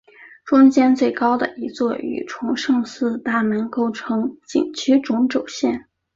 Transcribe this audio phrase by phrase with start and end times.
[0.45, 5.85] 中间最高的一座与崇圣寺大门构成景区中轴线。